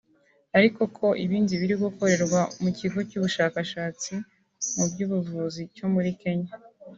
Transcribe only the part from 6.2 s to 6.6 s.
Kenya